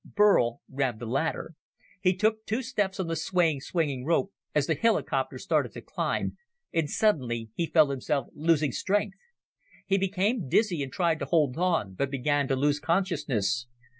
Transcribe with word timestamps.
Burl 0.03 0.61
grabbed 0.73 0.97
the 0.97 1.05
ladder. 1.05 1.53
He 2.01 2.15
took 2.15 2.43
two 2.47 2.63
steps 2.63 2.99
on 2.99 3.05
the 3.05 3.15
swaying, 3.15 3.61
swinging 3.61 4.03
rope 4.03 4.33
as 4.55 4.65
the 4.65 4.73
helicopter 4.73 5.37
started 5.37 5.73
to 5.73 5.81
climb 5.81 6.37
and 6.73 6.89
suddenly 6.89 7.51
he 7.53 7.67
felt 7.69 7.91
himself 7.91 8.25
losing 8.33 8.71
strength. 8.71 9.19
He 9.85 9.99
became 9.99 10.49
dizzy 10.49 10.81
and 10.81 10.91
tried 10.91 11.19
to 11.19 11.25
hold 11.25 11.55
on, 11.59 11.93
but 11.93 12.09
began 12.09 12.47
to 12.47 12.55
lose 12.55 12.79
consciousness. 12.79 13.67